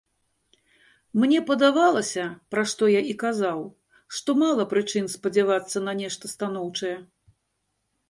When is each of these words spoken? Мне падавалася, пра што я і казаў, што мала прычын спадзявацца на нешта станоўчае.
Мне 1.23 1.39
падавалася, 1.49 2.23
пра 2.55 2.63
што 2.73 2.83
я 2.93 3.01
і 3.11 3.15
казаў, 3.25 3.59
што 4.19 4.29
мала 4.43 4.69
прычын 4.75 5.05
спадзявацца 5.19 5.87
на 5.89 5.99
нешта 6.05 6.25
станоўчае. 6.37 6.97